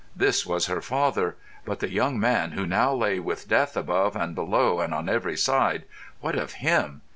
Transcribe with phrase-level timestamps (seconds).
[0.15, 4.33] This was her father; but the young man who now lay with death above and
[4.33, 7.03] below and on every side—what of him?